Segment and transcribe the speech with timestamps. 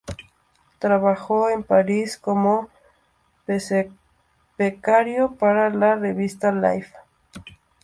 [0.79, 2.69] Trabajó en París como
[4.57, 6.91] becario para la revista "Life".